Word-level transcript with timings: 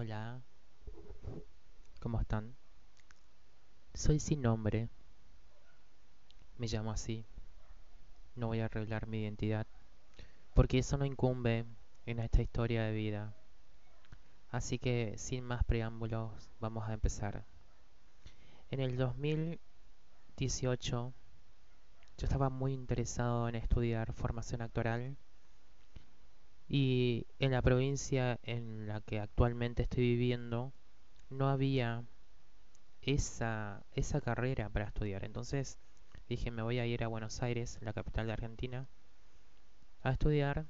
Hola, 0.00 0.40
¿cómo 1.98 2.20
están? 2.20 2.54
Soy 3.94 4.20
sin 4.20 4.42
nombre, 4.42 4.88
me 6.56 6.68
llamo 6.68 6.92
así, 6.92 7.26
no 8.36 8.46
voy 8.46 8.60
a 8.60 8.68
revelar 8.68 9.08
mi 9.08 9.22
identidad, 9.22 9.66
porque 10.54 10.78
eso 10.78 10.98
no 10.98 11.04
incumbe 11.04 11.64
en 12.06 12.20
esta 12.20 12.40
historia 12.40 12.84
de 12.84 12.92
vida. 12.92 13.34
Así 14.50 14.78
que, 14.78 15.18
sin 15.18 15.42
más 15.42 15.64
preámbulos, 15.64 16.48
vamos 16.60 16.88
a 16.88 16.92
empezar. 16.92 17.44
En 18.70 18.78
el 18.78 18.96
2018, 18.96 21.12
yo 22.18 22.24
estaba 22.24 22.50
muy 22.50 22.72
interesado 22.72 23.48
en 23.48 23.56
estudiar 23.56 24.12
formación 24.12 24.62
actoral 24.62 25.16
y 26.68 27.26
en 27.38 27.52
la 27.52 27.62
provincia 27.62 28.38
en 28.42 28.86
la 28.86 29.00
que 29.00 29.20
actualmente 29.20 29.82
estoy 29.82 30.04
viviendo 30.04 30.72
no 31.30 31.48
había 31.48 32.04
esa, 33.02 33.82
esa 33.94 34.20
carrera 34.20 34.68
para 34.68 34.86
estudiar. 34.86 35.24
Entonces 35.24 35.78
dije, 36.28 36.50
me 36.50 36.62
voy 36.62 36.78
a 36.78 36.86
ir 36.86 37.04
a 37.04 37.08
Buenos 37.08 37.42
Aires, 37.42 37.78
la 37.80 37.92
capital 37.92 38.26
de 38.26 38.32
Argentina, 38.34 38.86
a 40.02 40.10
estudiar 40.10 40.66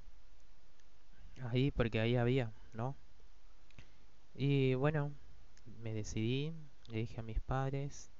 ahí 1.51 1.70
porque 1.70 2.01
ahí 2.01 2.17
había, 2.17 2.53
¿no? 2.73 2.97
Y 4.34 4.75
bueno, 4.75 5.12
me 5.83 5.92
decidí, 5.95 6.55
le 6.89 6.98
dije 6.98 7.20
a 7.20 7.23
mis 7.23 7.41
padres, 7.41 8.11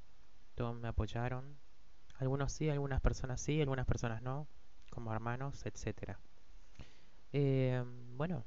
todos 0.55 0.77
me 0.77 0.89
apoyaron. 0.89 1.57
Algunos 2.19 2.53
sí, 2.53 2.69
algunas 2.69 3.01
personas 3.01 3.41
sí, 3.41 3.61
algunas 3.61 3.87
personas 3.87 4.23
no, 4.23 4.49
como 4.91 5.13
hermanos, 5.13 5.65
etcétera. 5.65 6.19
Eh, 7.33 7.83
bueno, 8.17 8.45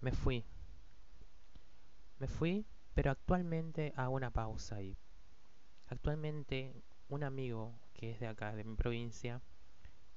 me 0.00 0.12
fui. 0.12 0.44
Me 2.18 2.26
fui, 2.26 2.64
pero 2.94 3.10
actualmente 3.10 3.92
hago 3.96 4.14
una 4.14 4.30
pausa 4.30 4.76
ahí. 4.76 4.96
Actualmente 5.88 6.82
un 7.08 7.24
amigo 7.24 7.74
que 7.94 8.12
es 8.12 8.20
de 8.20 8.28
acá, 8.28 8.54
de 8.54 8.64
mi 8.64 8.76
provincia, 8.76 9.42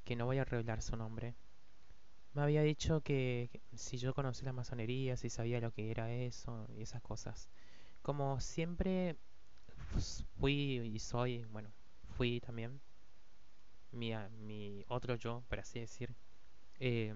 que 0.05 0.15
no 0.15 0.25
voy 0.25 0.39
a 0.39 0.45
revelar 0.45 0.81
su 0.81 0.97
nombre, 0.97 1.35
me 2.33 2.41
había 2.43 2.61
dicho 2.63 3.01
que, 3.01 3.49
si 3.75 3.97
yo 3.97 4.13
conocía 4.13 4.45
la 4.45 4.53
masonería, 4.53 5.17
si 5.17 5.29
sabía 5.29 5.59
lo 5.61 5.71
que 5.71 5.89
era 5.91 6.11
eso 6.13 6.67
y 6.77 6.81
esas 6.81 7.01
cosas. 7.01 7.49
Como 8.01 8.39
siempre 8.41 9.17
fui 10.37 10.79
y 10.93 10.99
soy, 10.99 11.45
bueno, 11.51 11.71
fui 12.17 12.39
también 12.41 12.81
mi, 13.91 14.11
mi 14.45 14.83
otro 14.87 15.15
yo, 15.15 15.43
por 15.47 15.59
así 15.59 15.79
decir. 15.79 16.13
Eh, 16.79 17.13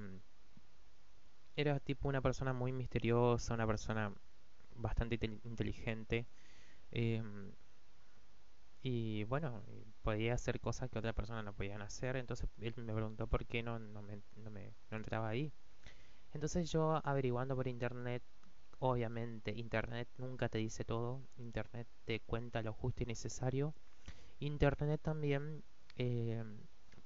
era 1.60 1.80
tipo 1.80 2.08
una 2.08 2.22
persona 2.22 2.54
muy 2.54 2.72
misteriosa, 2.72 3.54
una 3.54 3.68
persona 3.68 4.14
bastante 4.76 5.20
inteligente. 5.44 6.26
Eh, 6.92 7.22
y 8.82 9.26
bueno, 9.26 9.62
podía 10.02 10.36
hacer 10.36 10.62
cosas 10.62 10.90
que 10.90 11.00
otras 11.00 11.14
personas 11.14 11.44
no 11.44 11.54
podían 11.54 11.82
hacer. 11.82 12.16
Entonces 12.16 12.50
él 12.62 12.74
me 12.78 12.94
preguntó 12.94 13.28
por 13.28 13.46
qué 13.46 13.62
no, 13.62 13.78
no, 13.78 14.02
me, 14.02 14.22
no, 14.38 14.98
entraba 14.98 15.28
ahí. 15.28 15.52
Entonces 16.34 16.72
yo 16.72 17.02
averiguando 17.04 17.58
por 17.58 17.68
internet, 17.68 18.24
obviamente 18.80 19.52
internet 19.52 20.08
nunca 20.18 20.48
te 20.48 20.60
dice 20.60 20.86
todo. 20.86 21.22
Internet 21.38 21.88
te 22.06 22.22
cuenta 22.22 22.62
lo 22.62 22.72
justo 22.72 23.04
y 23.04 23.06
necesario. 23.06 23.74
Internet 24.40 25.02
también 25.04 25.62
eh, 25.98 26.42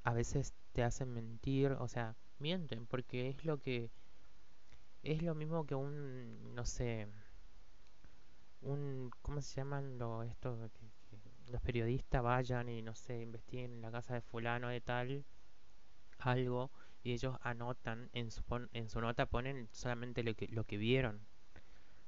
a 0.03 0.13
veces 0.13 0.53
te 0.73 0.83
hacen 0.83 1.11
mentir, 1.11 1.71
o 1.71 1.87
sea, 1.87 2.15
mienten 2.37 2.85
porque 2.85 3.29
es 3.29 3.45
lo 3.45 3.57
que 3.57 3.89
es 5.03 5.21
lo 5.21 5.35
mismo 5.35 5.65
que 5.65 5.75
un, 5.75 6.55
no 6.55 6.65
sé, 6.65 7.07
un, 8.61 9.11
¿cómo 9.21 9.41
se 9.41 9.55
llaman 9.57 9.97
lo, 9.97 10.23
esto? 10.23 10.69
Que, 10.73 10.93
los 11.51 11.61
periodistas 11.61 12.23
vayan 12.23 12.69
y, 12.69 12.81
no 12.81 12.95
sé, 12.95 13.21
investiguen 13.21 13.73
en 13.73 13.81
la 13.81 13.91
casa 13.91 14.13
de 14.13 14.21
fulano 14.21 14.69
de 14.69 14.81
tal 14.81 15.25
algo 16.19 16.71
y 17.03 17.11
ellos 17.11 17.35
anotan, 17.41 18.09
en 18.13 18.31
su, 18.31 18.43
en 18.71 18.89
su 18.89 19.01
nota 19.01 19.25
ponen 19.25 19.67
solamente 19.71 20.23
lo 20.23 20.33
que, 20.35 20.47
lo 20.47 20.63
que 20.63 20.77
vieron, 20.77 21.19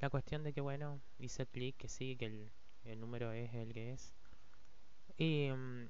La 0.00 0.10
cuestión 0.10 0.42
de 0.44 0.52
que, 0.52 0.60
bueno, 0.60 1.00
hice 1.18 1.46
clic, 1.46 1.76
que 1.76 1.88
sí, 1.88 2.16
que 2.16 2.26
el, 2.26 2.50
el, 2.84 3.00
número 3.00 3.32
es 3.32 3.52
el 3.54 3.72
que 3.72 3.92
es. 3.92 4.14
Y 5.16 5.50
mm, 5.50 5.88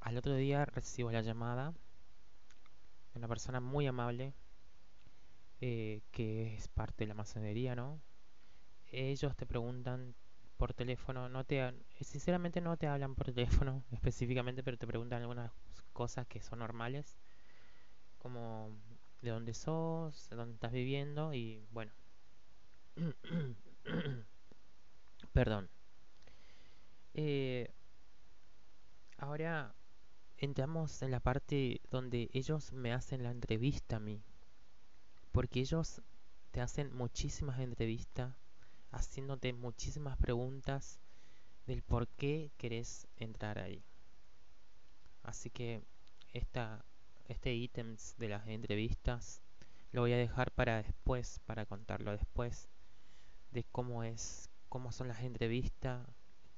al 0.00 0.16
otro 0.16 0.34
día 0.34 0.64
recibo 0.64 1.10
la 1.12 1.22
llamada 1.22 1.72
de 3.12 3.18
una 3.18 3.28
persona 3.28 3.60
muy 3.60 3.86
amable 3.86 4.34
eh, 5.60 6.02
que 6.12 6.54
es 6.54 6.68
parte 6.68 7.04
de 7.04 7.08
la 7.08 7.14
masonería, 7.14 7.74
¿no? 7.74 8.00
Ellos 8.90 9.36
te 9.36 9.46
preguntan 9.46 10.14
por 10.56 10.74
teléfono, 10.74 11.28
no 11.28 11.44
te 11.44 11.72
sinceramente 12.00 12.60
no 12.60 12.76
te 12.76 12.86
hablan 12.88 13.14
por 13.14 13.32
teléfono 13.32 13.84
específicamente, 13.92 14.62
pero 14.62 14.76
te 14.76 14.86
preguntan 14.86 15.22
algunas 15.22 15.52
cosas 15.92 16.26
que 16.26 16.40
son 16.40 16.58
normales, 16.60 17.16
como 18.18 18.76
de 19.22 19.30
dónde 19.30 19.54
sos, 19.54 20.28
de 20.28 20.36
dónde 20.36 20.54
estás 20.54 20.72
viviendo 20.72 21.32
y 21.34 21.64
bueno. 21.70 21.92
Perdón. 25.32 25.70
Eh, 27.14 27.72
ahora 29.16 29.74
entramos 30.36 31.02
en 31.02 31.10
la 31.10 31.20
parte 31.20 31.80
donde 31.90 32.30
ellos 32.32 32.72
me 32.72 32.92
hacen 32.92 33.22
la 33.22 33.30
entrevista 33.30 33.96
a 33.96 34.00
mí. 34.00 34.22
Porque 35.32 35.60
ellos 35.60 36.02
te 36.50 36.60
hacen 36.60 36.92
muchísimas 36.94 37.60
entrevistas 37.60 38.34
haciéndote 38.90 39.52
muchísimas 39.52 40.16
preguntas 40.18 41.00
del 41.66 41.82
por 41.82 42.08
qué 42.08 42.50
querés 42.56 43.06
entrar 43.16 43.58
ahí. 43.58 43.84
Así 45.22 45.50
que 45.50 45.82
este 47.28 47.54
ítems 47.54 48.14
de 48.18 48.28
las 48.28 48.46
entrevistas 48.46 49.42
lo 49.92 50.02
voy 50.02 50.12
a 50.12 50.16
dejar 50.16 50.50
para 50.52 50.82
después, 50.82 51.40
para 51.46 51.66
contarlo 51.66 52.12
después, 52.12 52.68
de 53.50 53.64
cómo 53.64 54.02
es, 54.04 54.50
cómo 54.68 54.92
son 54.92 55.08
las 55.08 55.20
entrevistas, 55.20 56.06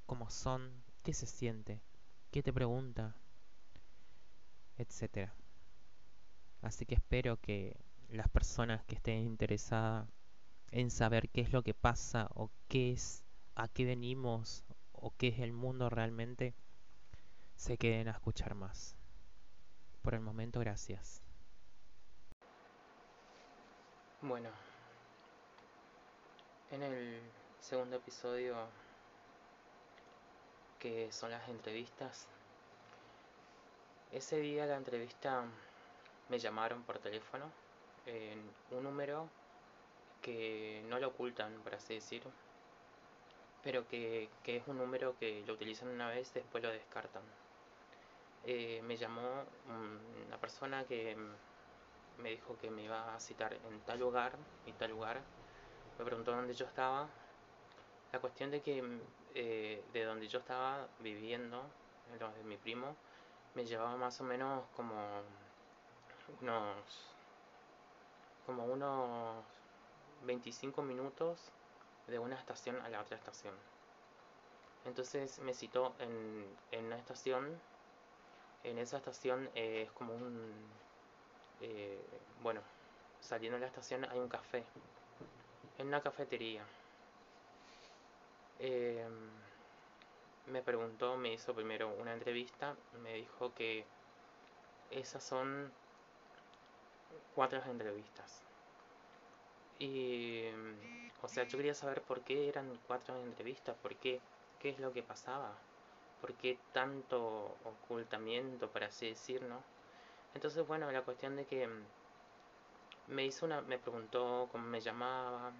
cómo 0.06 0.30
son, 0.30 0.82
qué 1.02 1.12
se 1.12 1.26
siente, 1.26 1.80
qué 2.30 2.42
te 2.42 2.52
pregunta, 2.52 3.16
etcétera. 4.76 5.34
Así 6.62 6.86
que 6.86 6.96
espero 6.96 7.36
que 7.38 7.76
las 8.08 8.28
personas 8.28 8.84
que 8.84 8.96
estén 8.96 9.18
interesadas 9.24 10.08
en 10.70 10.90
saber 10.90 11.28
qué 11.28 11.40
es 11.40 11.52
lo 11.52 11.62
que 11.62 11.74
pasa 11.74 12.28
o 12.34 12.50
qué 12.68 12.92
es, 12.92 13.24
a 13.54 13.68
qué 13.68 13.84
venimos 13.84 14.64
o 14.92 15.12
qué 15.16 15.28
es 15.28 15.40
el 15.40 15.52
mundo 15.52 15.90
realmente, 15.90 16.54
se 17.56 17.76
queden 17.76 18.08
a 18.08 18.12
escuchar 18.12 18.54
más. 18.54 18.96
Por 20.02 20.14
el 20.14 20.20
momento, 20.20 20.60
gracias. 20.60 21.22
Bueno, 24.22 24.50
en 26.70 26.82
el 26.82 27.20
segundo 27.58 27.96
episodio, 27.96 28.54
que 30.78 31.10
son 31.12 31.30
las 31.30 31.48
entrevistas, 31.48 32.28
ese 34.12 34.38
día 34.40 34.66
la 34.66 34.76
entrevista 34.76 35.44
me 36.28 36.38
llamaron 36.38 36.82
por 36.82 36.98
teléfono 36.98 37.50
en 38.06 38.50
un 38.70 38.82
número 38.84 39.28
que 40.20 40.82
no 40.88 40.98
lo 40.98 41.08
ocultan, 41.08 41.52
por 41.62 41.74
así 41.74 41.94
decirlo, 41.94 42.30
pero 43.62 43.86
que, 43.88 44.28
es 44.44 44.66
un 44.66 44.78
número 44.78 45.16
que 45.18 45.42
lo 45.46 45.54
utilizan 45.54 45.88
una 45.88 46.08
vez, 46.08 46.32
después 46.34 46.62
lo 46.62 46.70
descartan. 46.70 47.22
Eh, 48.44 48.80
me 48.84 48.96
llamó 48.96 49.44
una 50.26 50.38
persona 50.38 50.84
que 50.84 51.16
me 52.18 52.30
dijo 52.30 52.56
que 52.58 52.70
me 52.70 52.84
iba 52.84 53.14
a 53.14 53.20
citar 53.20 53.52
en 53.52 53.80
tal 53.80 54.00
lugar 54.00 54.32
y 54.66 54.72
tal 54.72 54.90
lugar. 54.90 55.20
Me 55.98 56.04
preguntó 56.04 56.32
dónde 56.32 56.54
yo 56.54 56.66
estaba. 56.66 57.08
La 58.12 58.18
cuestión 58.18 58.50
de 58.50 58.62
que 58.62 58.82
eh, 59.34 59.84
de 59.92 60.04
donde 60.04 60.26
yo 60.26 60.38
estaba 60.38 60.88
viviendo, 61.00 61.62
de 62.18 62.44
mi 62.44 62.56
primo, 62.56 62.96
me 63.54 63.64
llevaba 63.64 63.96
más 63.96 64.20
o 64.20 64.24
menos 64.24 64.64
como 64.74 65.22
unos 66.40 67.10
como 68.46 68.64
unos 68.64 69.44
25 70.22 70.82
minutos 70.82 71.50
de 72.06 72.18
una 72.18 72.36
estación 72.36 72.80
a 72.80 72.88
la 72.88 73.00
otra 73.00 73.16
estación. 73.16 73.54
Entonces 74.84 75.38
me 75.40 75.54
citó 75.54 75.94
en, 75.98 76.46
en 76.72 76.86
una 76.86 76.96
estación. 76.96 77.58
En 78.64 78.78
esa 78.78 78.98
estación 78.98 79.48
eh, 79.54 79.82
es 79.82 79.92
como 79.92 80.14
un... 80.14 80.52
Eh, 81.60 82.00
bueno, 82.42 82.60
saliendo 83.20 83.56
de 83.56 83.60
la 83.62 83.66
estación 83.66 84.04
hay 84.04 84.18
un 84.18 84.28
café. 84.28 84.64
En 85.78 85.88
una 85.88 86.00
cafetería. 86.00 86.64
Em, 88.58 89.30
me 90.46 90.62
preguntó, 90.62 91.16
me 91.16 91.32
hizo 91.32 91.54
primero 91.54 91.88
una 91.98 92.12
entrevista. 92.12 92.74
Me 93.02 93.14
dijo 93.14 93.54
que 93.54 93.84
esas 94.90 95.22
son 95.22 95.72
cuatro 97.34 97.62
entrevistas. 97.64 98.42
Y, 99.80 100.44
o 101.22 101.28
sea, 101.28 101.44
yo 101.44 101.56
quería 101.58 101.74
saber 101.74 102.02
por 102.02 102.20
qué 102.20 102.48
eran 102.48 102.78
cuatro 102.86 103.16
entrevistas, 103.24 103.74
por 103.82 103.96
qué, 103.96 104.20
qué 104.60 104.68
es 104.68 104.78
lo 104.78 104.92
que 104.92 105.02
pasaba, 105.02 105.54
por 106.20 106.34
qué 106.34 106.58
tanto 106.72 107.56
ocultamiento, 107.64 108.68
para 108.68 108.86
así 108.86 109.08
decir, 109.08 109.42
¿no? 109.42 109.62
Entonces, 110.34 110.66
bueno, 110.66 110.92
la 110.92 111.02
cuestión 111.02 111.34
de 111.36 111.46
que 111.46 111.68
me 113.08 113.24
hizo 113.24 113.46
una, 113.46 113.62
me 113.62 113.78
preguntó 113.78 114.48
cómo 114.52 114.66
me 114.66 114.80
llamaba, 114.80 115.52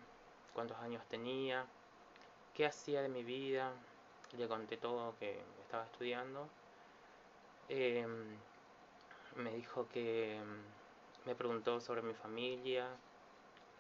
cuántos 0.55 0.76
años 0.78 1.02
tenía, 1.08 1.67
qué 2.55 2.67
hacía 2.67 3.02
de 3.02 3.08
mi 3.08 3.25
vida, 3.25 3.72
le 4.37 4.46
conté 4.49 4.76
todo 4.76 5.17
que 5.19 5.40
estaba 5.62 5.84
estudiando. 5.84 6.46
Em, 7.69 8.37
me 9.37 9.55
dijo 9.55 9.88
que 9.88 10.40
me 11.25 11.34
preguntó 11.34 11.81
sobre 11.81 12.02
mi 12.02 12.14
familia, 12.14 12.88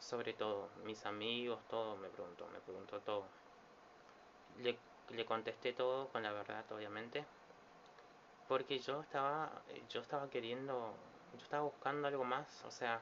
sobre 0.00 0.32
todo, 0.32 0.68
mis 0.84 1.04
amigos, 1.06 1.60
todo 1.68 1.96
me 1.96 2.08
preguntó, 2.08 2.46
me 2.52 2.60
preguntó 2.60 2.98
todo. 3.00 3.24
Le, 4.62 4.76
le 5.10 5.24
contesté 5.24 5.72
todo 5.72 6.08
con 6.08 6.22
la 6.22 6.32
verdad, 6.32 6.64
obviamente, 6.72 7.24
porque 8.48 8.78
yo 8.78 9.00
estaba, 9.00 9.50
yo 9.88 10.00
estaba 10.00 10.28
queriendo, 10.28 10.92
yo 11.36 11.42
estaba 11.42 11.64
buscando 11.64 12.08
algo 12.08 12.24
más, 12.24 12.64
o 12.64 12.70
sea, 12.70 13.00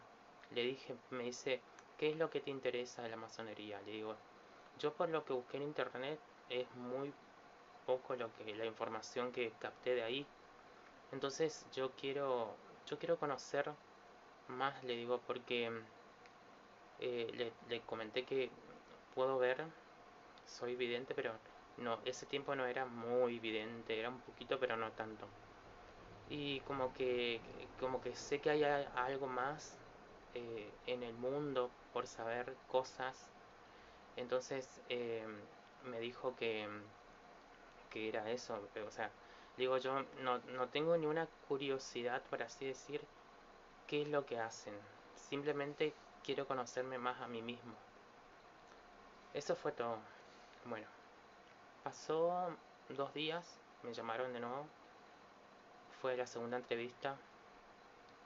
le 0.54 0.62
dije, 0.62 0.94
me 1.10 1.24
dice, 1.24 1.60
¿qué 1.98 2.10
es 2.10 2.16
lo 2.16 2.30
que 2.30 2.40
te 2.40 2.50
interesa 2.50 3.02
de 3.02 3.08
la 3.08 3.16
masonería? 3.16 3.80
Le 3.82 3.92
digo, 3.92 4.14
yo 4.78 4.92
por 4.92 5.08
lo 5.08 5.24
que 5.24 5.32
busqué 5.32 5.56
en 5.56 5.64
internet 5.64 6.18
es 6.50 6.66
muy 6.76 7.12
poco 7.86 8.14
lo 8.16 8.28
que 8.36 8.54
la 8.54 8.66
información 8.66 9.32
que 9.32 9.50
capté 9.58 9.94
de 9.94 10.02
ahí. 10.02 10.26
Entonces 11.12 11.64
yo 11.74 11.90
quiero 11.92 12.54
yo 12.86 12.98
quiero 12.98 13.16
conocer 13.16 13.70
más 14.48 14.82
le 14.84 14.96
digo 14.96 15.20
porque 15.26 15.70
eh, 17.00 17.52
le, 17.68 17.80
comenté 17.82 18.24
que 18.24 18.50
puedo 19.14 19.38
ver, 19.38 19.64
soy 20.46 20.76
vidente, 20.76 21.14
pero 21.14 21.32
no, 21.76 21.98
ese 22.04 22.26
tiempo 22.26 22.54
no 22.54 22.66
era 22.66 22.86
muy 22.86 23.38
vidente, 23.38 23.98
era 23.98 24.08
un 24.08 24.20
poquito, 24.20 24.58
pero 24.58 24.76
no 24.76 24.90
tanto. 24.92 25.26
Y 26.28 26.60
como 26.60 26.92
que, 26.94 27.40
como 27.80 28.00
que 28.00 28.14
sé 28.14 28.40
que 28.40 28.50
hay 28.50 28.64
algo 28.64 29.26
más 29.26 29.76
eh, 30.34 30.70
en 30.86 31.02
el 31.02 31.14
mundo 31.14 31.70
por 31.92 32.06
saber 32.06 32.54
cosas. 32.68 33.28
Entonces 34.16 34.68
eh, 34.88 35.26
me 35.84 36.00
dijo 36.00 36.34
que, 36.36 36.68
que 37.90 38.08
era 38.08 38.30
eso, 38.30 38.58
pero, 38.74 38.86
o 38.88 38.90
sea, 38.90 39.10
digo 39.56 39.78
yo 39.78 40.04
no, 40.22 40.38
no 40.38 40.68
tengo 40.68 40.96
ni 40.96 41.06
una 41.06 41.26
curiosidad, 41.48 42.22
por 42.30 42.42
así 42.42 42.66
decir, 42.66 43.00
qué 43.86 44.02
es 44.02 44.08
lo 44.08 44.26
que 44.26 44.38
hacen. 44.38 44.74
Simplemente 45.14 45.94
quiero 46.28 46.46
conocerme 46.46 46.98
más 46.98 47.18
a 47.22 47.26
mí 47.26 47.40
mismo. 47.40 47.72
Eso 49.32 49.56
fue 49.56 49.72
todo. 49.72 49.96
Bueno, 50.66 50.86
pasó 51.82 52.54
dos 52.90 53.14
días, 53.14 53.58
me 53.82 53.94
llamaron 53.94 54.34
de 54.34 54.40
nuevo. 54.40 54.66
Fue 56.02 56.18
la 56.18 56.26
segunda 56.26 56.58
entrevista 56.58 57.16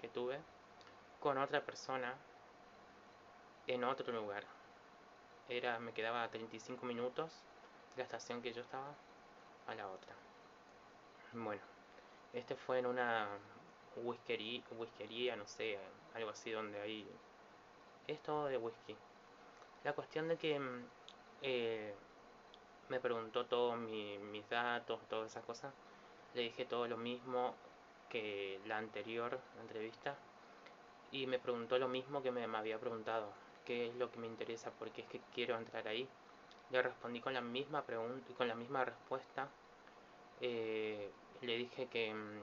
que 0.01 0.09
tuve 0.09 0.41
con 1.21 1.39
otra 1.39 1.65
persona 1.65 2.13
en 3.69 3.85
otro 3.85 4.13
lugar. 4.13 4.43
Era, 5.49 5.79
me 5.79 5.93
quedaba 5.93 6.29
35 6.29 6.85
minutos 6.85 7.31
de 7.95 7.99
la 7.99 8.03
estación 8.03 8.43
que 8.43 8.53
yo 8.53 8.63
estaba 8.63 8.97
a 9.69 9.77
la 9.77 9.87
otra. 9.87 10.13
Bueno, 11.35 11.63
este 12.33 12.57
fue 12.57 12.81
en 12.81 12.87
una 12.87 13.29
whiskería, 13.95 14.65
whiskería, 14.73 15.37
no 15.37 15.47
sé, 15.47 15.79
algo 16.15 16.31
así 16.31 16.51
donde 16.51 16.81
hay... 16.81 17.09
Es 18.07 18.21
todo 18.23 18.47
de 18.47 18.57
whisky. 18.57 18.97
La 19.85 19.93
cuestión 19.93 20.29
de 20.29 20.37
que 20.37 20.59
mm, 20.59 20.85
eh, 21.43 21.95
me 22.89 23.01
preguntó 23.01 23.47
todos 23.47 23.77
mis 23.79 24.49
datos, 24.49 25.01
todas 25.09 25.31
esas 25.31 25.45
cosas. 25.45 25.73
Le 26.35 26.43
dije 26.43 26.65
todo 26.65 26.87
lo 26.89 26.97
mismo 26.97 27.55
que 28.09 28.61
la 28.67 28.79
anterior 28.79 29.39
entrevista. 29.61 30.17
Y 31.11 31.27
me 31.27 31.39
preguntó 31.39 31.79
lo 31.79 31.89
mismo 31.89 32.23
que 32.23 32.31
me, 32.31 32.45
había 32.45 32.79
preguntado. 32.79 33.33
¿Qué 33.65 33.89
es 33.89 33.95
lo 33.97 34.11
que 34.11 34.19
me 34.19 34.27
interesa? 34.27 34.71
Porque 34.79 35.03
es 35.03 35.09
que 35.09 35.21
quiero 35.35 35.57
entrar 35.57 35.87
ahí. 35.89 36.09
Le 36.71 36.83
respondí 36.83 37.21
con 37.21 37.35
la 37.35 37.43
misma 37.43 37.83
pregunta 37.83 38.33
con 38.35 38.49
la 38.49 38.55
misma 38.55 38.85
respuesta. 38.85 39.49
Eh, 40.41 41.11
le 41.43 41.57
dije 41.57 41.87
que 41.87 42.15
mm, 42.15 42.41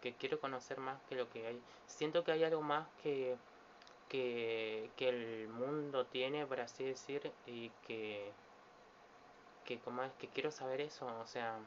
que 0.00 0.14
quiero 0.14 0.40
conocer 0.40 0.78
más 0.78 1.00
que 1.08 1.16
lo 1.16 1.28
que 1.30 1.46
hay. 1.46 1.60
Siento 1.86 2.24
que 2.24 2.32
hay 2.32 2.44
algo 2.44 2.62
más 2.62 2.86
que, 3.02 3.36
que, 4.08 4.90
el 4.98 5.48
mundo 5.48 6.06
tiene, 6.06 6.46
por 6.46 6.60
así 6.60 6.84
decir, 6.84 7.32
y 7.46 7.70
que, 7.86 8.32
que 9.64 9.78
como 9.80 10.02
es 10.02 10.12
que 10.14 10.28
quiero 10.28 10.50
saber 10.50 10.80
eso, 10.80 11.06
o 11.06 11.26
sea, 11.26 11.58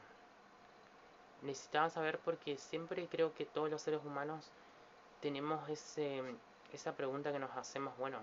necesitaba 1.42 1.90
saber 1.90 2.18
porque 2.18 2.56
siempre 2.56 3.06
creo 3.08 3.34
que 3.34 3.44
todos 3.46 3.70
los 3.70 3.82
seres 3.82 4.00
humanos 4.04 4.50
tenemos 5.20 5.68
ese, 5.68 6.22
esa 6.72 6.94
pregunta 6.96 7.32
que 7.32 7.38
nos 7.38 7.56
hacemos, 7.56 7.96
bueno, 7.98 8.18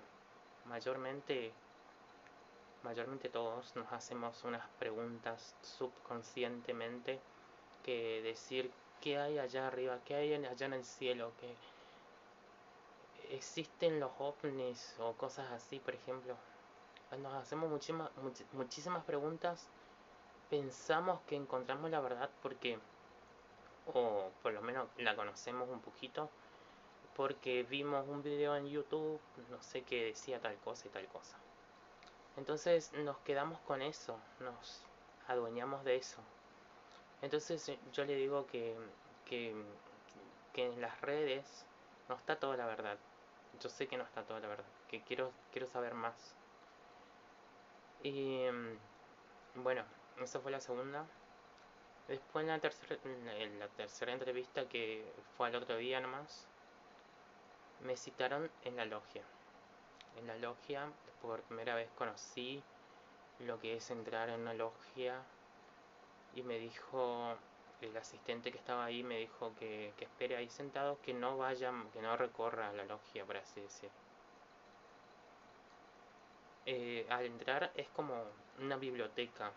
mayormente 0.66 1.52
mayormente 2.84 3.30
todos 3.30 3.76
nos 3.76 3.92
hacemos 3.92 4.44
unas 4.44 4.66
preguntas 4.80 5.56
subconscientemente 5.62 7.20
que 7.84 8.22
decir 8.22 8.72
qué 9.02 9.18
hay 9.18 9.38
allá 9.38 9.68
arriba, 9.68 10.00
qué 10.06 10.16
hay 10.16 10.34
allá 10.34 10.66
en 10.66 10.74
el 10.74 10.84
cielo, 10.84 11.32
que 11.40 11.56
existen 13.30 14.00
los 14.00 14.12
ovnis 14.20 14.96
o 15.00 15.14
cosas 15.14 15.52
así, 15.52 15.80
por 15.80 15.96
ejemplo. 15.96 16.36
Nos 17.18 17.34
hacemos 17.34 17.70
muchísimas, 17.70 18.12
muchísimas 18.54 19.04
preguntas, 19.04 19.68
pensamos 20.50 21.20
que 21.28 21.36
encontramos 21.36 21.90
la 21.90 22.00
verdad 22.02 22.30
porque, 22.42 22.80
o 23.94 24.30
por 24.44 24.54
lo 24.54 24.62
menos 24.62 24.88
la 24.98 25.16
conocemos 25.16 25.70
un 25.70 25.80
poquito, 25.80 26.30
porque 27.16 27.64
vimos 27.64 28.08
un 28.08 28.22
video 28.22 28.56
en 28.56 28.68
YouTube, 28.68 29.20
no 29.50 29.62
sé 29.62 29.82
qué 29.84 30.06
decía 30.06 30.40
tal 30.40 30.56
cosa 30.58 30.88
y 30.88 30.90
tal 30.90 31.08
cosa. 31.08 31.38
Entonces 32.38 32.94
nos 32.94 33.18
quedamos 33.20 33.60
con 33.62 33.82
eso, 33.82 34.18
nos 34.40 34.84
adueñamos 35.28 35.84
de 35.84 35.98
eso. 35.98 36.20
Entonces 37.22 37.68
eh, 37.70 37.80
yo 37.92 38.06
le 38.06 38.16
digo 38.16 38.48
que, 38.48 38.76
que, 39.26 39.54
en 40.56 40.82
las 40.82 41.00
redes 41.02 41.66
no 42.08 42.16
está 42.16 42.38
toda 42.38 42.58
la 42.58 42.66
verdad. 42.66 42.98
Yo 43.62 43.70
sé 43.70 43.88
que 43.88 43.98
no 43.98 44.04
está 44.04 44.24
toda 44.24 44.39
la 44.39 44.48
verdad, 44.48 44.66
que 44.88 45.01
quiero, 45.01 45.32
quiero 45.51 45.68
saber 45.68 45.94
más. 45.94 46.36
Y 48.04 48.46
mm, 48.50 49.63
bueno, 49.63 49.84
esa 50.22 50.39
fue 50.39 50.51
la 50.51 50.60
segunda. 50.60 51.06
Después 52.08 52.46
la, 52.46 52.60
tercera, 52.60 52.98
en 53.04 53.60
la 53.60 53.68
tercera 53.68 54.13
entrevista 54.13 54.68
que 54.68 55.06
fue 55.38 55.48
al 55.48 55.56
otro 55.56 55.78
día 55.78 56.00
nomás, 56.00 56.48
me 57.82 57.96
citaron 57.98 58.50
en 58.63 58.75
la 58.78 58.86
logia. 58.86 59.24
En 60.18 60.28
la 60.28 60.36
logia 60.38 60.92
por 61.22 61.42
primera 61.44 61.75
vez 61.75 61.89
conocí 61.98 62.63
lo 63.39 63.60
que 63.60 63.75
es 63.75 63.92
entrar 63.92 64.30
en 64.30 64.42
una 64.42 64.54
logia 64.54 65.22
y 66.36 66.42
me 66.44 66.58
dijo 66.58 67.38
el 67.82 67.96
asistente 67.98 68.52
que 68.52 68.58
estaba 68.58 68.86
ahí 68.86 69.04
me 69.04 69.18
dijo 69.18 69.54
que, 69.58 69.94
que 69.98 70.06
espere 70.06 70.36
ahí 70.36 70.50
sentado, 70.50 71.00
que 71.02 71.14
no 71.14 71.38
vaya, 71.38 71.74
que 71.94 72.02
no 72.02 72.18
recorra 72.18 72.74
la 72.74 72.84
logia, 72.86 73.26
por 73.26 73.38
así 73.38 73.62
decir. 73.62 73.90
Eh, 76.66 77.06
al 77.10 77.26
entrar 77.26 77.72
es 77.76 77.88
como 77.90 78.24
una 78.60 78.76
biblioteca. 78.76 79.52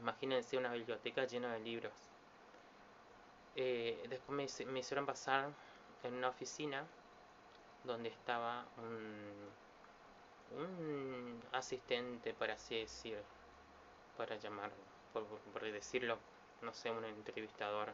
Imagínense 0.00 0.56
una 0.56 0.72
biblioteca 0.72 1.24
llena 1.26 1.52
de 1.52 1.60
libros. 1.60 1.92
Eh, 3.56 4.04
después 4.08 4.66
me, 4.66 4.78
hicieron 4.78 5.04
pasar 5.04 5.50
en 6.04 6.14
una 6.14 6.28
oficina 6.28 6.86
donde 7.84 8.08
estaba 8.08 8.66
un, 8.78 9.50
un 10.58 11.42
asistente, 11.52 12.32
por 12.34 12.50
así 12.50 12.80
decir, 12.80 13.18
para 14.16 14.36
llamar, 14.36 14.70
por, 15.12 15.24
por 15.26 15.62
decirlo 15.62 16.18
no 16.62 16.72
sé, 16.72 16.90
un 16.90 17.04
entrevistador. 17.04 17.92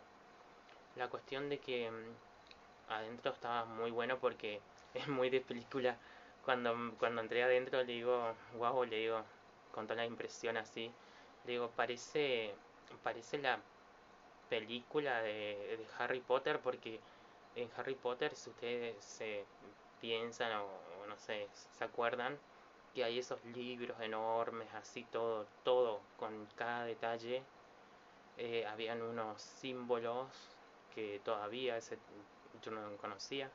La 0.97 1.09
cuestión 1.09 1.49
de 1.49 1.59
que 1.59 1.91
mm, 1.91 2.93
adentro 2.93 3.33
estaba 3.33 3.65
muy 3.65 3.91
bueno 3.91 4.19
porque 4.19 4.61
es 4.95 5.09
muy 5.09 5.31
de 5.31 5.41
película. 5.41 5.97
Cuando, 6.45 6.95
cuando 6.99 7.23
entré 7.23 7.43
adentro 7.43 7.79
le 7.83 7.93
digo, 7.93 8.35
wow, 8.57 8.85
le 8.85 8.97
digo, 8.97 9.25
con 9.73 9.87
toda 9.87 9.97
la 9.97 10.07
impresión 10.07 10.57
así, 10.57 10.91
le 11.45 11.53
digo, 11.53 11.71
parece, 11.71 12.55
parece 13.03 13.39
la 13.39 13.59
película 14.51 15.23
de, 15.23 15.77
de 15.79 15.87
Harry 15.99 16.21
Potter 16.21 16.61
porque 16.61 17.01
en 17.57 17.71
Harry 17.77 17.95
Potter, 17.95 18.35
si 18.35 18.51
ustedes 18.51 19.03
se 19.03 19.45
piensan 20.01 20.53
o, 20.53 20.65
o, 20.65 21.07
no 21.07 21.17
sé, 21.17 21.49
se 21.79 21.85
acuerdan 21.85 22.39
que 22.95 23.05
hay 23.05 23.19
esos 23.19 23.43
libros 23.47 23.99
enormes, 24.01 24.69
así 24.75 25.05
todo, 25.05 25.47
todo, 25.65 26.01
con 26.19 26.47
cada 26.57 26.85
detalle 26.85 27.43
eh, 28.39 28.67
habían 28.67 29.03
unos 29.03 29.43
símbolos 29.43 30.29
que 30.95 31.21
todavía 31.25 31.77
ese, 31.77 31.99
yo 32.63 32.71
no 32.73 32.97
conocía. 32.99 33.51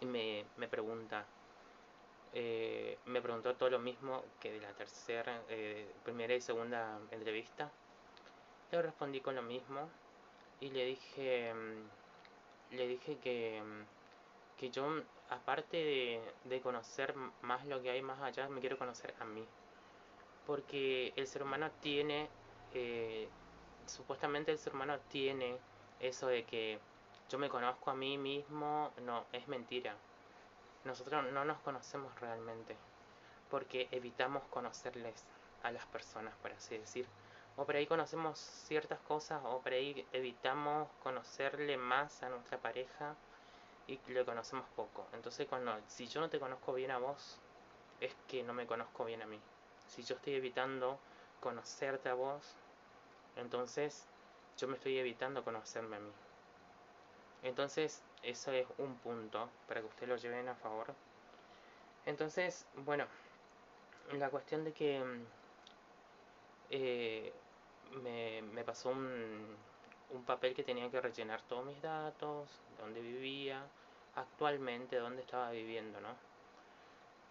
Y 0.00 0.06
me, 0.06 0.44
me 0.56 0.68
pregunta 0.68 1.26
eh, 2.34 2.98
me 3.06 3.20
preguntó 3.22 3.54
todo 3.54 3.70
lo 3.70 3.78
mismo 3.78 4.22
que 4.40 4.52
de 4.52 4.60
la 4.60 4.72
tercera 4.72 5.40
eh, 5.48 5.86
primera 6.04 6.34
y 6.34 6.40
segunda 6.40 6.98
entrevista. 7.10 7.70
Le 8.70 8.82
respondí 8.82 9.20
con 9.20 9.34
lo 9.34 9.42
mismo 9.42 9.88
y 10.60 10.70
le 10.70 10.84
dije 10.86 11.54
mm, 11.54 12.76
le 12.76 12.88
dije 12.88 13.18
que 13.18 13.62
mm, 13.62 13.84
que 14.58 14.70
yo 14.70 14.86
aparte 15.30 15.76
de, 15.78 16.20
de 16.44 16.60
conocer 16.60 17.14
más 17.42 17.64
lo 17.66 17.82
que 17.82 17.90
hay 17.90 18.02
más 18.02 18.20
allá 18.22 18.48
me 18.48 18.60
quiero 18.60 18.78
conocer 18.78 19.14
a 19.20 19.24
mí. 19.24 19.44
Porque 20.46 21.12
el 21.16 21.26
ser 21.26 21.42
humano 21.42 21.70
tiene 21.80 22.28
eh, 22.74 23.28
supuestamente 23.88 24.52
el 24.52 24.58
ser 24.58 24.74
humano 24.74 24.98
tiene 25.08 25.58
eso 26.00 26.28
de 26.28 26.44
que 26.44 26.78
yo 27.28 27.38
me 27.38 27.48
conozco 27.48 27.90
a 27.90 27.94
mí 27.94 28.16
mismo, 28.16 28.92
no, 29.02 29.24
es 29.32 29.48
mentira. 29.48 29.94
Nosotros 30.84 31.24
no 31.32 31.44
nos 31.44 31.58
conocemos 31.58 32.18
realmente, 32.20 32.76
porque 33.50 33.88
evitamos 33.90 34.42
conocerles 34.44 35.24
a 35.62 35.70
las 35.70 35.84
personas, 35.86 36.34
por 36.40 36.52
así 36.52 36.78
decir. 36.78 37.06
O 37.56 37.64
por 37.66 37.76
ahí 37.76 37.86
conocemos 37.86 38.38
ciertas 38.38 39.00
cosas, 39.00 39.42
o 39.44 39.60
por 39.60 39.72
ahí 39.72 40.06
evitamos 40.12 40.88
conocerle 41.02 41.76
más 41.76 42.22
a 42.22 42.28
nuestra 42.28 42.58
pareja 42.58 43.16
y 43.88 43.98
le 44.08 44.24
conocemos 44.24 44.66
poco. 44.76 45.06
Entonces, 45.12 45.48
cuando 45.48 45.76
si 45.88 46.06
yo 46.06 46.20
no 46.20 46.30
te 46.30 46.38
conozco 46.38 46.72
bien 46.72 46.92
a 46.92 46.98
vos, 46.98 47.38
es 48.00 48.14
que 48.28 48.42
no 48.44 48.52
me 48.52 48.66
conozco 48.66 49.04
bien 49.04 49.22
a 49.22 49.26
mí. 49.26 49.40
Si 49.88 50.02
yo 50.02 50.14
estoy 50.14 50.34
evitando 50.34 50.98
conocerte 51.40 52.08
a 52.08 52.14
vos, 52.14 52.54
entonces 53.38 54.06
yo 54.56 54.68
me 54.68 54.74
estoy 54.74 54.98
evitando 54.98 55.44
conocerme 55.44 55.96
a 55.96 56.00
mí. 56.00 56.12
Entonces 57.42 58.02
eso 58.22 58.52
es 58.52 58.66
un 58.78 58.96
punto 58.96 59.48
para 59.66 59.80
que 59.80 59.86
ustedes 59.86 60.08
lo 60.08 60.16
lleven 60.16 60.48
a 60.48 60.54
favor. 60.54 60.94
Entonces, 62.06 62.66
bueno, 62.74 63.06
la 64.12 64.30
cuestión 64.30 64.64
de 64.64 64.72
que 64.72 65.02
eh, 66.70 67.32
me, 68.02 68.42
me, 68.42 68.64
pasó 68.64 68.90
un, 68.90 69.56
un 70.10 70.24
papel 70.24 70.54
que 70.54 70.64
tenía 70.64 70.90
que 70.90 71.00
rellenar 71.00 71.42
todos 71.42 71.64
mis 71.64 71.80
datos, 71.82 72.48
dónde 72.78 73.00
vivía, 73.00 73.62
actualmente 74.14 74.96
dónde 74.96 75.22
estaba 75.22 75.50
viviendo, 75.50 76.00
¿no? 76.00 76.14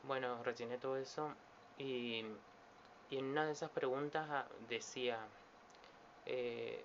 Bueno, 0.03 0.43
rellené 0.43 0.77
todo 0.77 0.97
eso 0.97 1.33
y, 1.77 2.23
y 3.09 3.17
en 3.17 3.25
una 3.25 3.45
de 3.45 3.51
esas 3.51 3.69
preguntas 3.71 4.27
ah, 4.29 4.47
decía, 4.69 5.19
eh, 6.27 6.83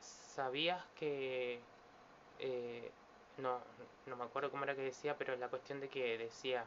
¿sabías 0.00 0.82
que... 0.98 1.60
Eh, 2.38 2.90
no, 3.38 3.60
no 4.06 4.16
me 4.16 4.24
acuerdo 4.24 4.50
cómo 4.50 4.64
era 4.64 4.74
que 4.74 4.82
decía, 4.82 5.16
pero 5.16 5.36
la 5.36 5.48
cuestión 5.48 5.80
de 5.80 5.88
que 5.88 6.18
decía, 6.18 6.64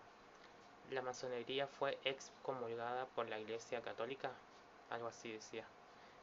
la 0.92 1.02
masonería 1.02 1.68
fue 1.68 1.98
excomulgada 2.04 3.06
por 3.16 3.30
la 3.30 3.40
Iglesia 3.40 3.82
Católica, 3.82 4.32
algo 4.90 5.08
así 5.08 5.32
decía, 5.32 5.66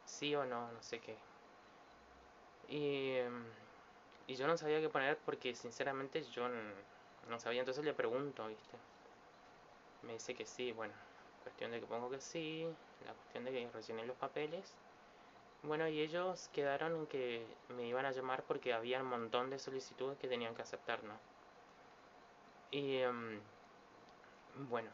sí 0.06 0.34
o 0.34 0.44
no, 0.44 0.70
no 0.72 0.82
sé 0.82 1.00
qué. 1.00 1.16
Y, 2.68 3.16
y 4.28 4.36
yo 4.36 4.46
no 4.46 4.56
sabía 4.56 4.80
qué 4.80 4.88
poner 4.88 5.18
porque 5.18 5.54
sinceramente 5.54 6.22
yo 6.22 6.48
no 7.28 7.38
sabía, 7.38 7.60
entonces 7.60 7.84
le 7.84 7.94
pregunto, 7.94 8.46
¿viste? 8.46 8.76
Me 10.02 10.14
dice 10.14 10.34
que 10.34 10.46
sí, 10.46 10.72
bueno, 10.72 10.94
cuestión 11.42 11.70
de 11.70 11.80
que 11.80 11.86
pongo 11.86 12.10
que 12.10 12.20
sí, 12.20 12.66
la 13.06 13.12
cuestión 13.12 13.44
de 13.44 13.52
que 13.52 13.70
rellené 13.72 14.06
los 14.06 14.16
papeles 14.16 14.74
bueno, 15.62 15.88
y 15.88 16.00
ellos 16.00 16.48
quedaron 16.52 16.96
en 16.96 17.06
que 17.06 17.46
me 17.68 17.86
iban 17.86 18.06
a 18.06 18.12
llamar 18.12 18.42
porque 18.44 18.72
había 18.72 19.00
un 19.00 19.08
montón 19.08 19.50
de 19.50 19.58
solicitudes 19.58 20.18
que 20.18 20.28
tenían 20.28 20.54
que 20.54 20.62
aceptar, 20.62 21.02
¿no? 21.04 21.14
Y 22.70 23.02
um, 23.04 23.40
bueno, 24.70 24.90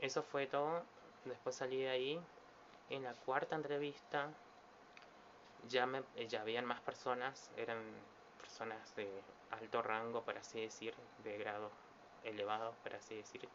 eso 0.00 0.22
fue 0.22 0.46
todo. 0.46 0.82
Después 1.24 1.56
salí 1.56 1.80
de 1.82 1.88
ahí. 1.88 2.20
En 2.90 3.02
la 3.02 3.14
cuarta 3.14 3.56
entrevista 3.56 4.28
ya, 5.68 5.86
me, 5.86 6.02
ya 6.28 6.42
habían 6.42 6.64
más 6.64 6.80
personas, 6.80 7.50
eran 7.56 7.78
personas 8.40 8.94
de 8.96 9.08
alto 9.50 9.82
rango, 9.82 10.22
por 10.22 10.36
así 10.36 10.60
decir, 10.60 10.94
de 11.24 11.38
grado 11.38 11.70
elevado, 12.22 12.74
por 12.82 12.94
así 12.94 13.16
decir, 13.16 13.48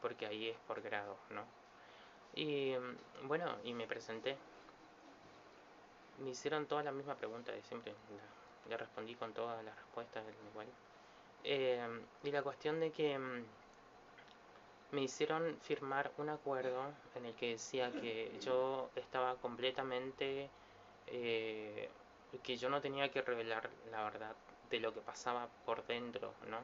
porque 0.00 0.26
ahí 0.26 0.48
es 0.48 0.58
por 0.66 0.80
grado, 0.80 1.16
¿no? 1.30 1.44
Y 2.34 2.74
bueno, 3.24 3.56
y 3.62 3.74
me 3.74 3.86
presenté 3.86 4.36
me 6.18 6.30
hicieron 6.30 6.66
todas 6.66 6.84
la 6.84 6.92
misma 6.92 7.14
pregunta 7.14 7.52
de 7.52 7.62
siempre. 7.62 7.94
Le 8.68 8.76
respondí 8.76 9.14
con 9.14 9.32
todas 9.32 9.64
las 9.64 9.74
respuestas 9.76 10.24
igual. 10.50 10.66
Eh, 11.44 12.00
y 12.22 12.30
la 12.30 12.42
cuestión 12.42 12.78
de 12.78 12.92
que 12.92 13.18
mm, 13.18 13.44
me 14.92 15.02
hicieron 15.02 15.58
firmar 15.62 16.12
un 16.18 16.28
acuerdo 16.28 16.92
en 17.16 17.26
el 17.26 17.34
que 17.34 17.50
decía 17.50 17.90
que 17.90 18.32
yo 18.40 18.90
estaba 18.96 19.34
completamente... 19.36 20.48
Eh, 21.08 21.88
que 22.42 22.56
yo 22.56 22.70
no 22.70 22.80
tenía 22.80 23.10
que 23.10 23.20
revelar 23.20 23.68
la 23.90 24.04
verdad 24.04 24.34
de 24.70 24.80
lo 24.80 24.94
que 24.94 25.00
pasaba 25.00 25.48
por 25.66 25.86
dentro, 25.86 26.32
¿no? 26.48 26.60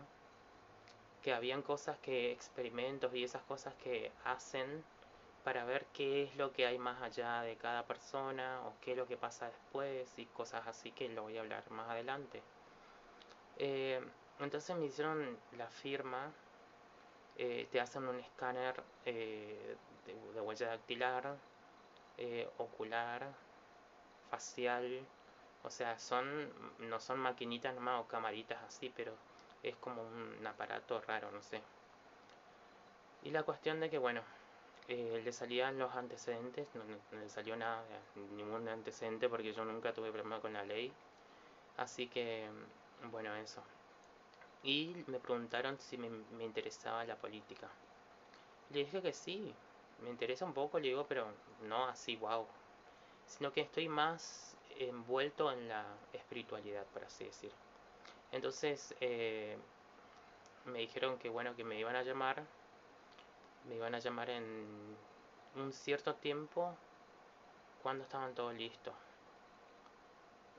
Que 1.22 1.34
habían 1.34 1.62
cosas 1.62 1.98
que, 1.98 2.32
experimentos 2.32 3.14
y 3.14 3.24
esas 3.24 3.42
cosas 3.42 3.74
que 3.74 4.10
hacen 4.24 4.82
para 5.48 5.64
ver 5.64 5.86
qué 5.94 6.24
es 6.24 6.36
lo 6.36 6.52
que 6.52 6.66
hay 6.66 6.76
más 6.76 7.00
allá 7.00 7.40
de 7.40 7.56
cada 7.56 7.86
persona 7.86 8.60
o 8.66 8.74
qué 8.82 8.92
es 8.92 8.98
lo 8.98 9.06
que 9.06 9.16
pasa 9.16 9.46
después 9.46 10.18
y 10.18 10.26
cosas 10.26 10.66
así 10.66 10.90
que 10.90 11.08
lo 11.08 11.22
voy 11.22 11.38
a 11.38 11.40
hablar 11.40 11.70
más 11.70 11.88
adelante. 11.88 12.42
Eh, 13.56 13.98
entonces 14.40 14.76
me 14.76 14.84
hicieron 14.84 15.38
la 15.56 15.66
firma, 15.68 16.30
eh, 17.38 17.66
te 17.72 17.80
hacen 17.80 18.06
un 18.06 18.20
escáner 18.20 18.82
eh, 19.06 19.74
de, 20.04 20.32
de, 20.34 20.40
huella 20.42 20.68
dactilar, 20.68 21.34
ocular, 22.58 23.26
facial, 24.30 25.00
o 25.64 25.70
sea, 25.70 25.98
son 25.98 26.52
no 26.90 27.00
son 27.00 27.20
maquinitas 27.20 27.74
nomás 27.74 28.02
o 28.02 28.06
camaritas 28.06 28.62
así, 28.64 28.92
pero 28.94 29.14
es 29.62 29.76
como 29.76 30.02
un 30.02 30.46
aparato 30.46 31.00
raro, 31.00 31.30
no 31.30 31.40
sé. 31.40 31.62
Y 33.22 33.30
la 33.30 33.44
cuestión 33.44 33.80
de 33.80 33.88
que, 33.88 33.96
bueno, 33.96 34.20
eh, 34.88 35.21
le 35.25 35.33
salían 35.33 35.78
los 35.78 35.95
antecedentes, 35.95 36.66
no, 36.75 36.83
no, 36.85 37.21
le 37.21 37.28
salió 37.28 37.57
nada, 37.57 37.85
ningún 38.37 38.68
antecedente 38.68 39.28
porque 39.28 39.52
yo 39.52 39.64
nunca 39.64 39.92
tuve 39.92 40.11
problema 40.11 40.40
con 40.40 40.52
la 40.52 40.64
ley. 40.64 40.92
Así 41.76 42.09
que, 42.09 42.49
bueno, 43.11 43.35
eso. 43.37 43.62
Y 44.62 45.04
me 45.07 45.21
preguntaron 45.21 45.78
si 45.78 45.97
me, 45.99 46.09
me 46.11 46.45
interesaba 46.45 47.04
la 47.04 47.16
política. 47.16 47.68
Le 48.71 48.80
dije 48.80 49.00
que 49.00 49.12
sí, 49.12 49.54
me 50.02 50.11
interesa 50.11 50.45
un 50.45 50.54
poco, 50.54 50.78
le 50.78 50.88
digo, 50.88 51.07
pero 51.09 51.26
no 51.62 51.87
así, 51.87 52.16
wow. 52.16 52.47
Sino 53.26 53.52
que 53.52 53.61
estoy 53.61 53.88
más 53.88 54.57
envuelto 54.78 55.50
en 55.52 55.68
la 55.68 55.85
espiritualidad, 56.12 56.85
por 56.87 57.04
así 57.04 57.25
decir. 57.25 57.52
Entonces 58.33 58.95
eh, 59.00 59.57
me 60.66 60.80
dijeron 60.80 61.18
que 61.18 61.28
bueno, 61.28 61.54
que 61.57 61.64
me 61.64 61.78
iban 61.78 61.97
a 61.97 62.02
llamar, 62.02 62.45
me 63.64 63.76
iban 63.76 63.94
a 63.94 63.98
llamar 64.00 64.30
en 64.30 64.96
un 65.56 65.72
cierto 65.72 66.14
tiempo 66.14 66.76
cuando 67.82 68.04
estaban 68.04 68.34
todos 68.34 68.54
listos. 68.54 68.94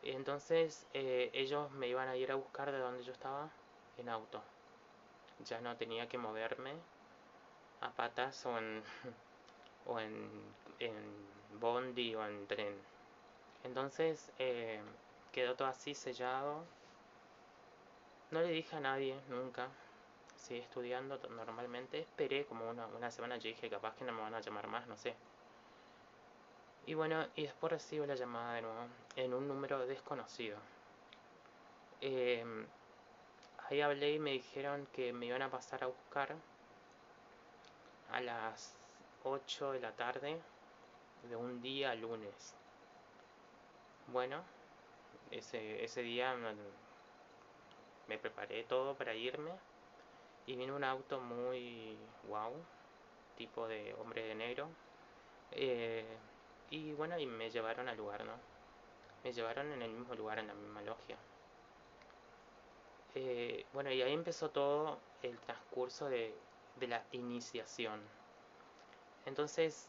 Entonces 0.03 0.85
eh, 0.93 1.29
ellos 1.33 1.71
me 1.71 1.87
iban 1.87 2.07
a 2.09 2.15
ir 2.17 2.31
a 2.31 2.35
buscar 2.35 2.71
de 2.71 2.79
donde 2.79 3.03
yo 3.03 3.11
estaba 3.13 3.49
en 3.97 4.09
auto. 4.09 4.41
Ya 5.45 5.59
no 5.61 5.75
tenía 5.75 6.07
que 6.07 6.17
moverme 6.19 6.73
a 7.81 7.89
patas 7.91 8.45
o 8.45 8.57
en, 8.57 8.83
o 9.87 9.99
en, 9.99 10.29
en 10.79 10.95
bondi 11.59 12.15
o 12.15 12.25
en 12.25 12.47
tren. 12.47 12.75
Entonces 13.63 14.31
eh, 14.39 14.81
quedó 15.31 15.55
todo 15.55 15.67
así 15.69 15.95
sellado. 15.95 16.63
No 18.31 18.41
le 18.41 18.47
dije 18.51 18.75
a 18.77 18.79
nadie 18.79 19.19
nunca. 19.27 19.67
Seguí 20.49 20.61
estudiando 20.61 21.19
normalmente. 21.29 21.99
Esperé 21.99 22.43
como 22.45 22.67
una, 22.67 22.87
una 22.87 23.11
semana. 23.11 23.37
Yo 23.37 23.49
dije 23.49 23.69
capaz 23.69 23.93
que 23.95 24.03
no 24.03 24.11
me 24.11 24.21
van 24.21 24.33
a 24.33 24.39
llamar 24.39 24.65
más, 24.65 24.87
no 24.87 24.97
sé. 24.97 25.13
Y 26.87 26.95
bueno, 26.95 27.27
y 27.35 27.43
después 27.43 27.71
recibo 27.71 28.07
la 28.07 28.15
llamada 28.15 28.55
de 28.55 28.63
nuevo 28.63 28.87
en 29.15 29.35
un 29.35 29.47
número 29.47 29.85
desconocido. 29.85 30.57
Em, 32.01 32.65
ahí 33.69 33.81
hablé 33.81 34.13
y 34.13 34.19
me 34.19 34.31
dijeron 34.31 34.87
que 34.91 35.13
me 35.13 35.27
iban 35.27 35.43
a 35.43 35.51
pasar 35.51 35.83
a 35.83 35.87
buscar 35.87 36.35
a 38.11 38.19
las 38.19 38.75
8 39.25 39.73
de 39.73 39.81
la 39.81 39.91
tarde 39.91 40.41
de 41.29 41.35
un 41.35 41.61
día 41.61 41.93
lunes. 41.93 42.55
Bueno, 44.07 44.41
ese, 45.29 45.83
ese 45.83 46.01
día 46.01 46.35
me 48.07 48.17
preparé 48.17 48.63
todo 48.63 48.95
para 48.95 49.13
irme 49.13 49.68
y 50.49 50.55
vino 50.55 50.75
un 50.75 50.83
auto 50.83 51.19
muy 51.19 51.95
wow, 52.27 52.51
tipo 53.37 53.67
de 53.67 53.93
hombre 54.01 54.23
de 54.23 54.33
negro. 54.33 54.67
Eh, 55.51 56.03
y 56.71 56.91
bueno, 56.93 57.19
y 57.19 57.27
me 57.27 57.51
llevaron 57.51 57.87
al 57.87 57.95
lugar, 57.97 58.25
¿no? 58.25 58.33
Me 59.23 59.31
llevaron 59.31 59.71
en 59.71 59.83
el 59.83 59.91
mismo 59.91 60.15
lugar, 60.15 60.39
en 60.39 60.47
la 60.47 60.55
misma 60.55 60.81
logia. 60.81 61.17
Eh, 63.13 63.63
bueno, 63.73 63.91
y 63.91 64.01
ahí 64.01 64.11
empezó 64.11 64.49
todo 64.49 64.97
el 65.21 65.37
transcurso 65.37 66.09
de, 66.09 66.33
de 66.79 66.87
la 66.87 67.03
iniciación. 67.11 68.01
Entonces, 69.27 69.87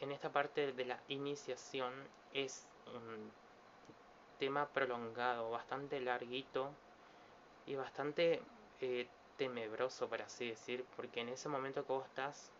en 0.00 0.12
esta 0.12 0.30
parte 0.32 0.72
de 0.72 0.84
la 0.86 0.98
iniciación 1.08 1.92
es 2.32 2.66
un 2.86 3.30
tema 4.38 4.66
prolongado, 4.68 5.50
bastante 5.50 6.00
larguito 6.00 6.70
y 7.66 7.74
bastante 7.74 8.40
eh, 8.80 9.06
tenebroso, 9.38 10.08
por 10.08 10.20
así 10.20 10.50
decir, 10.50 10.84
porque 10.96 11.20
en 11.20 11.30
ese 11.30 11.48
momento 11.48 11.86
que 11.86 11.92
vos 11.92 12.04
estás, 12.04 12.50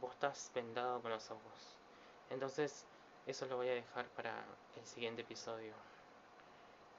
vos 0.00 0.12
estás 0.12 0.50
vendado 0.54 1.02
con 1.02 1.10
los 1.10 1.30
ojos. 1.30 1.76
Entonces, 2.30 2.86
eso 3.26 3.46
lo 3.46 3.56
voy 3.56 3.68
a 3.68 3.74
dejar 3.74 4.06
para 4.10 4.44
el 4.76 4.86
siguiente 4.86 5.22
episodio, 5.22 5.74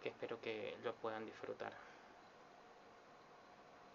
que 0.03 0.09
espero 0.09 0.39
que 0.41 0.77
lo 0.83 0.93
puedan 0.95 1.25
disfrutar. 1.25 1.84